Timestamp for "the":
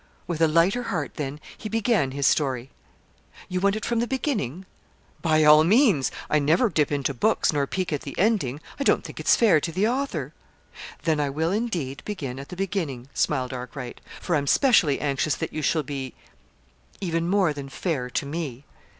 3.99-4.07, 8.01-8.17, 9.71-9.87, 12.49-12.55